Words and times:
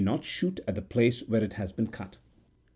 not 0.03 0.23
shoot 0.23 0.59
at 0.67 0.73
the 0.73 0.81
place 0.81 1.19
where 1.27 1.43
it 1.43 1.53
has 1.53 1.71
been 1.71 1.85
cut. 1.85 2.17